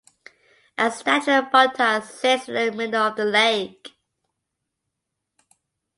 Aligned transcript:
A 0.79 0.89
statue 0.89 1.29
of 1.29 1.51
Buddha 1.51 2.01
sits 2.01 2.49
in 2.49 2.55
the 2.55 2.71
middle 2.71 3.03
of 3.03 3.15
the 3.15 3.23
lake. 3.23 3.89